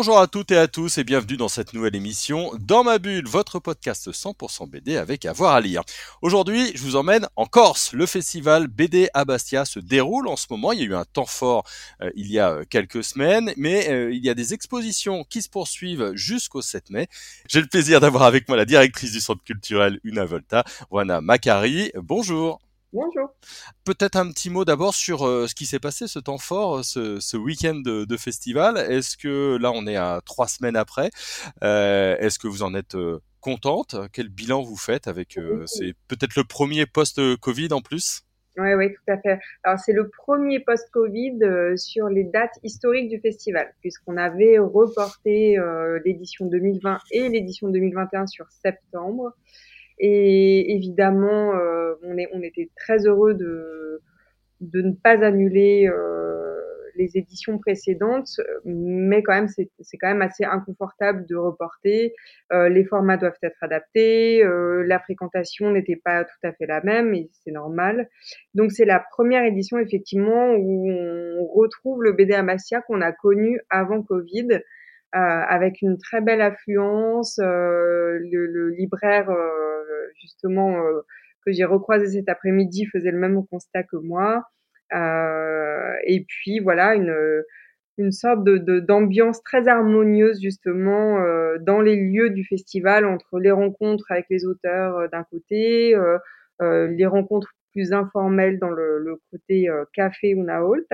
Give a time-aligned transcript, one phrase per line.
[0.00, 3.28] Bonjour à toutes et à tous et bienvenue dans cette nouvelle émission Dans ma bulle,
[3.28, 5.82] votre podcast 100% BD avec avoir à lire.
[6.22, 7.92] Aujourd'hui, je vous emmène en Corse.
[7.92, 10.72] Le festival BD à Bastia se déroule en ce moment.
[10.72, 11.64] Il y a eu un temps fort
[12.00, 15.42] euh, il y a euh, quelques semaines, mais euh, il y a des expositions qui
[15.42, 17.06] se poursuivent jusqu'au 7 mai.
[17.46, 21.92] J'ai le plaisir d'avoir avec moi la directrice du centre culturel Una Volta, Juana Macari.
[21.94, 22.58] Bonjour.
[22.92, 23.32] Bonjour.
[23.84, 26.82] Peut-être un petit mot d'abord sur euh, ce qui s'est passé ce temps fort, euh,
[26.82, 28.76] ce, ce week-end de, festival.
[28.78, 31.10] Est-ce que là on est à trois semaines après
[31.62, 32.96] euh, Est-ce que vous en êtes
[33.40, 33.94] contente?
[34.12, 38.22] Quel bilan vous faites avec C'est peut-être le premier post-Covid en plus?
[38.58, 39.38] Oui, oui, tout à fait.
[39.62, 41.38] Alors, c'est le premier post-Covid
[41.76, 45.56] sur les dates historiques du festival, puisqu'on avait reporté
[46.04, 49.32] l'édition 2020 et l'édition 2021 sur septembre.
[50.02, 54.00] Et évidemment, euh, on, est, on était très heureux de,
[54.62, 56.40] de ne pas annuler euh,
[56.96, 62.14] les éditions précédentes, mais quand même, c'est quand même assez inconfortable de reporter.
[62.52, 66.80] Euh, les formats doivent être adaptés, euh, la fréquentation n'était pas tout à fait la
[66.82, 68.08] même, et c'est normal.
[68.54, 73.60] Donc c'est la première édition effectivement où on retrouve le BD Amassia qu'on a connu
[73.70, 74.60] avant Covid.
[75.16, 79.28] Euh, avec une très belle affluence, euh, le, le, libraire
[80.20, 81.00] justement euh,
[81.44, 84.44] que j'ai recroisé cet après-midi faisait le même constat que moi.
[84.94, 87.14] Euh, et puis voilà une
[87.98, 93.50] une sorte de d'ambiance très harmonieuse justement euh, dans les lieux du festival entre les
[93.50, 95.94] rencontres avec les auteurs d'un côté,
[96.60, 100.86] les rencontres plus informelles dans le, le côté café ou naolt,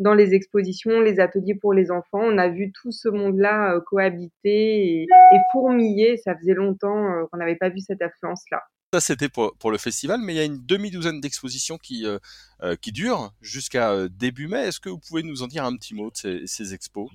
[0.00, 2.20] dans les expositions, les ateliers pour les enfants.
[2.20, 5.06] On a vu tout ce monde-là cohabiter et,
[5.52, 6.16] fourmiller.
[6.16, 8.60] Ça faisait longtemps qu'on n'avait pas vu cette affluence-là.
[8.92, 12.18] Ça, c'était pour, le festival, mais il y a une demi-douzaine d'expositions qui, euh,
[12.64, 14.66] euh qui durent jusqu'à euh, début mai.
[14.66, 17.08] Est-ce que vous pouvez nous en dire un petit mot de ces expos?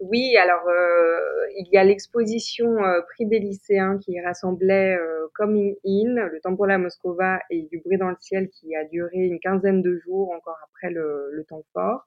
[0.00, 5.74] Oui, alors euh, il y a l'exposition euh, Prix des lycéens qui rassemblait euh, Coming
[5.86, 9.18] In, le temps pour la Moscova et du bruit dans le ciel qui a duré
[9.18, 12.06] une quinzaine de jours encore après le, le temps fort.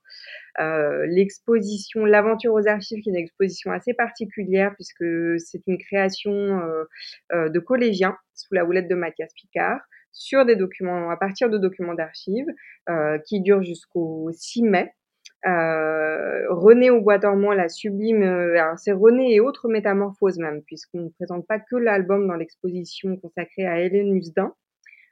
[0.59, 5.05] Euh, l'exposition L'aventure aux archives qui est une exposition assez particulière puisque
[5.37, 6.59] c'est une création
[7.31, 9.79] de collégiens sous la houlette de Mathias Picard
[10.11, 12.47] sur des documents, à partir de documents d'archives
[13.25, 14.93] qui durent jusqu'au 6 mai.
[15.45, 21.01] Euh, René au bois dormant, la sublime, euh, c'est René et autres métamorphoses même, puisqu'on
[21.01, 24.53] ne présente pas que l'album dans l'exposition consacrée à Hélène Musdin,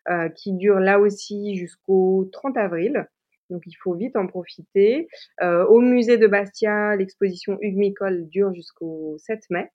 [0.09, 3.07] euh, qui dure là aussi jusqu'au 30 avril.
[3.49, 5.07] Donc il faut vite en profiter.
[5.41, 9.69] Euh, au musée de Bastia, l'exposition Hugues Micole dure jusqu'au 7 mai.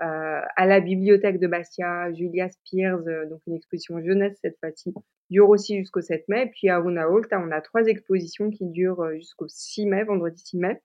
[0.00, 4.94] Euh, à la bibliothèque de Bastia, Julia Spears, euh, donc une exposition jeunesse cette fois-ci,
[5.28, 6.50] dure aussi jusqu'au 7 mai.
[6.54, 10.58] Puis à Unaholta, on a trois expositions qui durent euh, jusqu'au 6 mai, vendredi 6
[10.58, 10.80] mai.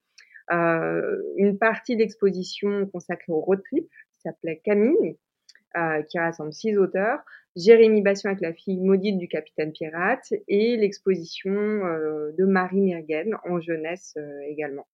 [0.52, 5.18] Euh, une partie de l'exposition consacrée au road trip, qui s'appelait Camille,
[6.10, 7.20] qui rassemble six auteurs.
[7.56, 13.38] Jérémy Bassion avec la fille maudite du capitaine pirate et l'exposition euh, de Marie Mirgen
[13.46, 14.88] en jeunesse également.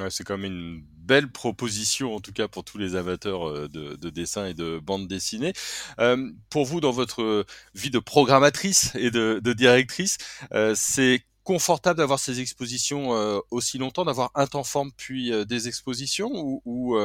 [0.00, 3.94] Ouais, c'est comme une belle proposition, en tout cas pour tous les amateurs euh, de,
[3.96, 5.52] de dessin et de bande dessinée.
[5.98, 7.44] Euh, pour vous, dans votre
[7.74, 10.16] vie de programmatrice et de, de directrice,
[10.54, 15.44] euh, c'est confortable d'avoir ces expositions euh, aussi longtemps, d'avoir un temps forme puis euh,
[15.44, 16.96] des expositions, ou, ou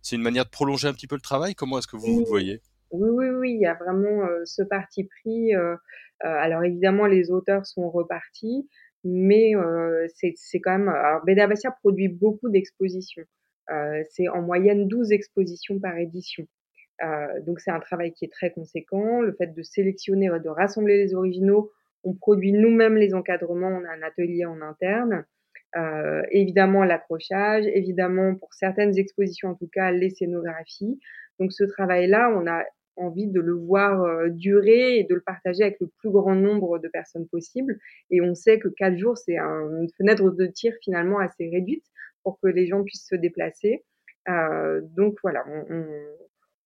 [0.00, 1.56] c'est une manière de prolonger un petit peu le travail?
[1.56, 2.60] Comment est-ce que vous, vous le voyez?
[2.92, 5.50] Oui, oui, oui, il y a vraiment ce parti pris.
[6.20, 8.68] alors évidemment, les auteurs sont repartis,
[9.06, 9.52] mais
[10.14, 10.88] c'est quand même.
[10.88, 13.24] Alors, Bédabassia produit beaucoup d'expositions.
[14.10, 16.46] C'est en moyenne 12 expositions par édition.
[17.46, 19.20] Donc, c'est un travail qui est très conséquent.
[19.20, 21.70] Le fait de sélectionner, de rassembler les originaux,
[22.04, 25.24] on produit nous-mêmes les encadrements, on a un atelier en interne.
[26.30, 30.98] Évidemment, l'accrochage, évidemment, pour certaines expositions en tout cas, les scénographies.
[31.38, 32.64] Donc, ce travail-là, on a
[32.96, 36.78] envie de le voir euh, durer et de le partager avec le plus grand nombre
[36.78, 37.78] de personnes possible.
[38.10, 41.84] Et on sait que quatre jours, c'est une fenêtre de tir finalement assez réduite
[42.22, 43.84] pour que les gens puissent se déplacer.
[44.28, 45.44] Euh, donc voilà,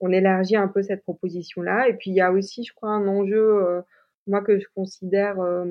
[0.01, 1.89] on, élargit un peu cette proposition-là.
[1.89, 3.83] Et puis il y a aussi, je crois, un enjeu, euh,
[4.27, 5.67] moi que je considère euh,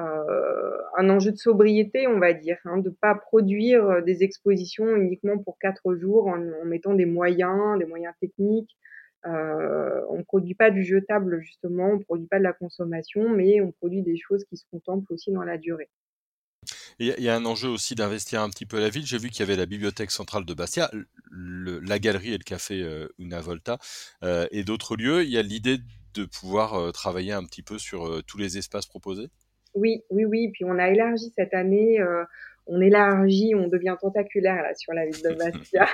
[0.00, 5.36] euh un enjeu de sobriété, on va dire, hein, de pas produire des expositions uniquement
[5.36, 8.74] pour quatre jours en mettant des moyens, des moyens techniques,
[9.24, 13.28] euh, on ne produit pas du jetable justement, on ne produit pas de la consommation,
[13.28, 15.88] mais on produit des choses qui se contemplent aussi dans la durée.
[16.98, 19.06] Il y, a un enjeu aussi d'investir un petit peu la ville.
[19.06, 20.90] J'ai vu qu'il y avait la bibliothèque centrale de Bastia,
[21.30, 23.78] la galerie et le café euh, Una Volta
[24.24, 25.22] euh, et d'autres lieux.
[25.22, 25.78] Il y a l'idée
[26.14, 29.28] de pouvoir travailler un petit peu sur tous les espaces proposés?
[29.74, 30.48] Oui, oui, oui.
[30.48, 32.00] Puis on a élargi cette année.
[32.66, 35.86] On élargit, on devient tentaculaire là, sur la ville de Bastia.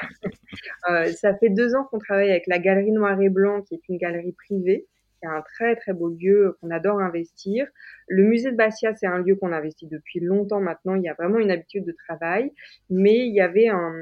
[1.16, 3.98] ça fait deux ans qu'on travaille avec la galerie Noir et Blanc, qui est une
[3.98, 4.86] galerie privée,
[5.22, 7.66] c'est un très très beau lieu qu'on adore investir.
[8.08, 10.96] Le musée de Bastia, c'est un lieu qu'on investit depuis longtemps maintenant.
[10.96, 12.52] Il y a vraiment une habitude de travail,
[12.90, 13.94] mais il y avait un,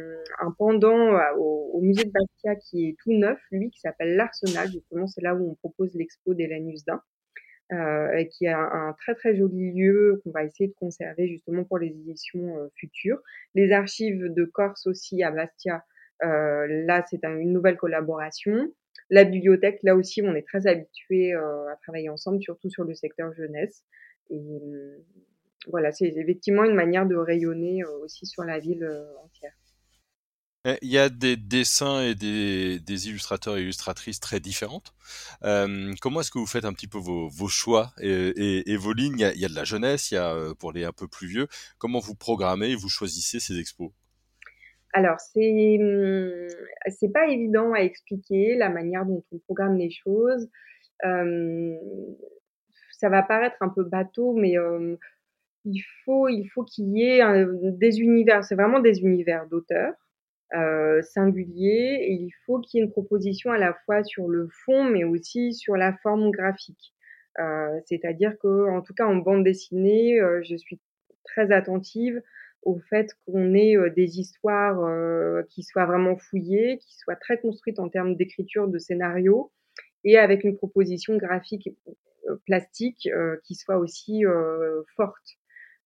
[0.59, 4.69] pendant euh, au, musée de Bastia qui est tout neuf, lui, qui s'appelle l'Arsenal.
[4.71, 7.03] Justement, c'est là où on propose l'expo d'Hélène Husdin.
[7.73, 11.79] Euh, qui est un, très très joli lieu qu'on va essayer de conserver justement pour
[11.79, 13.23] les éditions euh, futures.
[13.55, 15.85] Les archives de Corse aussi à Bastia,
[16.21, 18.73] là c'est une nouvelle collaboration.
[19.11, 22.95] La bibliothèque, là aussi, on est très habitué euh, à travailler ensemble, surtout sur le
[22.95, 23.83] secteur jeunesse.
[24.31, 24.97] Et hum,
[25.67, 29.53] voilà, c'est effectivement une manière de rayonner euh, aussi sur la ville euh, entière.
[30.67, 34.93] Eh, il y a des dessins et des, illustrateurs et illustratrices très différentes.
[35.41, 39.31] comment est-ce que vous faites un petit peu vos, choix et, vos lignes?
[39.35, 41.47] Il y, a, de la jeunesse, il y a pour les un peu plus vieux.
[41.79, 43.91] Comment vous programmez et vous choisissez ces expos?
[44.93, 46.49] Alors, c'est mmh,
[46.91, 50.51] c'est pas évident à expliquer la manière dont on programme les choses.
[51.03, 51.09] ça
[53.09, 54.57] va paraître un peu bateau, mais
[55.65, 57.23] il faut il faut qu'il y ait
[57.79, 58.45] des univers.
[58.45, 59.95] C'est vraiment des univers d'auteurs
[61.03, 64.85] singuliers, et il faut qu'il y ait une proposition à la fois sur le fond,
[64.85, 66.95] mais aussi sur la forme graphique.
[67.87, 70.81] C'est-à-dire que, en tout cas, en bande dessinée, je suis
[71.25, 72.21] très attentive
[72.63, 74.79] au fait qu'on ait des histoires
[75.49, 79.51] qui soient vraiment fouillées, qui soient très construites en termes d'écriture de scénario
[80.05, 81.71] et avec une proposition graphique
[82.47, 83.09] plastique
[83.45, 84.25] qui soit aussi
[84.97, 85.40] forte.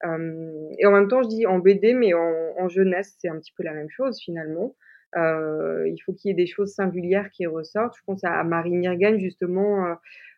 [0.05, 3.63] Et en même temps, je dis en BD, mais en, jeunesse, c'est un petit peu
[3.63, 4.75] la même chose finalement.
[5.17, 7.97] il faut qu'il y ait des choses singulières qui ressortent.
[7.97, 9.97] Je pense à, Marie Mirgan, justement,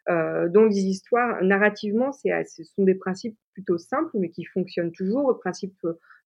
[0.09, 5.31] euh, dont les histoires, narrativement, ce sont des principes plutôt simples, mais qui fonctionnent toujours,
[5.31, 5.75] le principe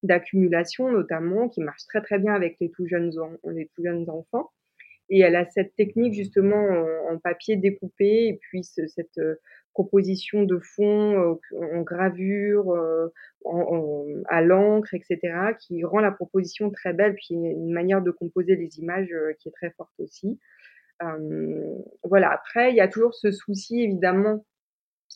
[0.03, 3.11] d'accumulation notamment, qui marche très très bien avec les tout jeunes
[4.09, 4.51] enfants.
[5.09, 6.63] Et elle a cette technique justement
[7.11, 9.19] en, papier découpé, et puis cette
[9.71, 13.09] euh, proposition de fond euh, en gravure, euh,
[13.45, 15.19] en, à l'encre, etc.,
[15.59, 19.53] qui rend la proposition très belle, puis une manière de composer les images qui est
[19.53, 20.39] très forte aussi
[22.05, 24.45] voilà, après, il y a toujours ce souci, évidemment,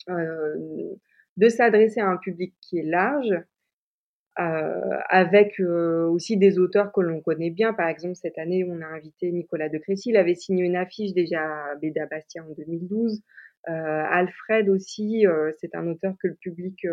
[0.07, 3.35] de s'adresser à un public qui est large,
[4.35, 7.71] avec aussi des auteurs que l'on connaît bien.
[7.73, 10.09] Par exemple, cette année, on a invité Nicolas de Crécy.
[10.09, 13.21] Il avait signé une affiche déjà à Béda Bastia en 2012.
[13.67, 15.25] Alfred aussi,
[15.59, 16.85] c'est un auteur que le public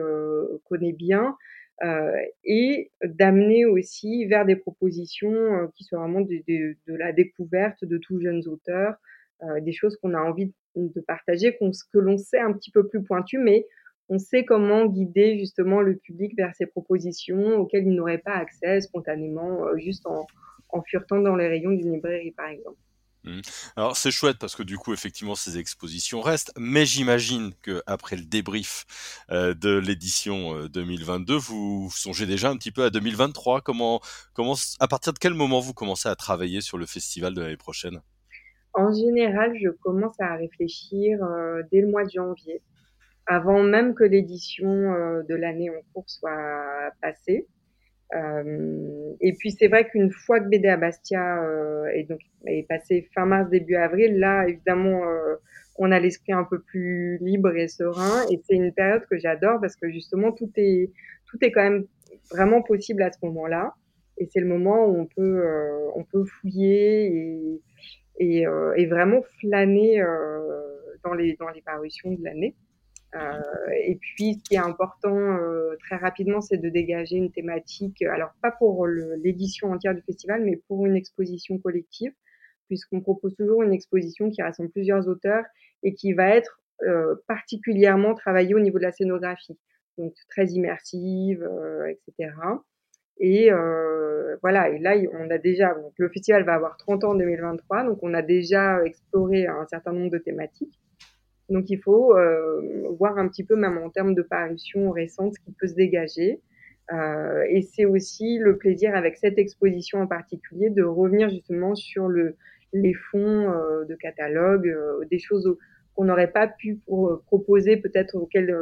[0.68, 1.36] connaît bien.
[1.82, 2.12] Euh,
[2.44, 8.20] et d'amener aussi vers des propositions euh, qui soient vraiment de, la découverte de tous
[8.20, 8.94] jeunes auteurs,
[9.42, 13.02] euh, des choses qu'on a envie de partager, que l'on sait un petit peu plus
[13.02, 13.66] pointu, mais
[14.08, 18.80] on sait comment guider justement le public vers ces propositions auxquelles il n'aurait pas accès
[18.82, 20.26] spontanément, juste en,
[20.68, 22.78] en furetant dans les rayons d'une librairie, par exemple.
[23.24, 23.40] Mmh.
[23.76, 28.16] Alors c'est chouette parce que du coup effectivement ces expositions restent, mais j'imagine que après
[28.16, 28.84] le débrief
[29.30, 33.60] euh, de l'édition 2022, euh, vous songez déjà un petit peu à 2023.
[33.60, 34.00] Comment,
[34.34, 37.56] comment, à partir de quel moment vous commencez à travailler sur le festival de l'année
[37.56, 38.00] prochaine?
[38.74, 42.60] En général, je commence à réfléchir euh, dès le mois de janvier,
[43.26, 47.46] avant même que l'édition de l'année en cours soit passée.
[48.14, 52.66] Euh, et puis c'est vrai qu'une fois que BD à Bastia euh, est donc est
[52.68, 55.36] passé fin mars début avril, là évidemment euh,
[55.76, 59.60] on a l'esprit un peu plus libre et serein et c'est une période que j'adore
[59.60, 60.90] parce que justement tout est
[61.26, 61.86] tout est quand même
[62.30, 63.74] vraiment possible à ce moment-là
[64.18, 65.44] et c'est le moment où on peut
[65.94, 67.60] on peut fouiller et
[68.18, 68.44] et,
[68.76, 70.02] et vraiment flâner
[71.02, 72.54] dans les dans les parutions de l'année.
[73.14, 73.40] Euh,
[73.84, 78.32] et puis, ce qui est important euh, très rapidement, c'est de dégager une thématique, alors
[78.40, 82.12] pas pour l'édition entière du festival, mais pour une exposition collective,
[82.68, 85.44] puisqu'on propose toujours une exposition qui rassemble plusieurs auteurs
[85.82, 89.58] et qui va être euh, particulièrement travaillée au niveau de la scénographie,
[89.98, 91.46] donc très immersive,
[91.88, 92.32] etc.
[93.18, 93.50] Et
[94.40, 97.84] voilà, et là, on a déjà, donc le festival va avoir 30 ans en 2023,
[97.84, 100.80] donc on a déjà exploré un certain nombre de thématiques.
[101.52, 105.40] Donc il faut euh, voir un petit peu, même en termes de parution récente, ce
[105.44, 106.40] qui peut se dégager.
[106.92, 112.08] Euh, et c'est aussi le plaisir avec cette exposition en particulier de revenir justement sur
[112.08, 112.36] le,
[112.72, 114.74] les fonds euh, de catalogue,
[115.10, 115.56] des choses
[115.94, 116.80] qu'on n'aurait pas pu
[117.26, 118.56] proposer peut-être auxquelles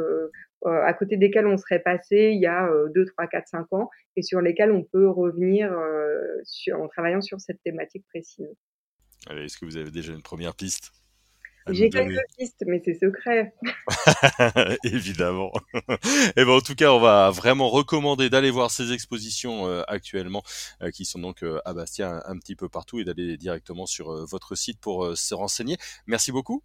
[0.65, 4.21] à côté desquels on serait passé il y a 2, 3, 4, 5 ans et
[4.21, 5.73] sur lesquels on peut revenir
[6.75, 8.53] en travaillant sur cette thématique précise.
[9.29, 10.91] Est-ce que vous avez déjà une première piste?
[11.69, 13.53] J'ai quelques pistes, mais c'est secret.
[14.83, 15.51] Évidemment.
[15.73, 15.97] Et
[16.37, 20.43] eh ben en tout cas, on va vraiment recommander d'aller voir ces expositions euh, actuellement,
[20.81, 24.25] euh, qui sont donc euh, à Bastia un, petit peu partout, et d'aller directement sur
[24.25, 25.77] votre site pour se renseigner.
[26.07, 26.63] Merci beaucoup.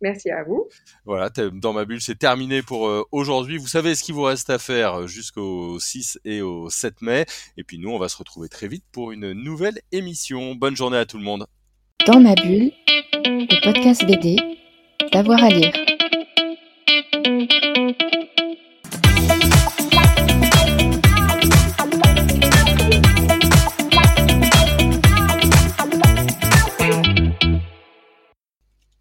[0.00, 0.68] Merci à vous.
[1.04, 3.58] Voilà, dans ma bulle, c'est terminé pour aujourd'hui.
[3.58, 7.24] Vous savez ce qu'il vous reste à faire jusqu'au 6 et au 7 mai.
[7.56, 10.54] Et puis nous, on va se retrouver très vite pour une nouvelle émission.
[10.56, 11.46] Bonne journée à tout le monde.
[12.06, 12.70] Dans ma bulle,
[13.24, 14.36] le podcast BD,
[15.12, 15.72] d'avoir à lire.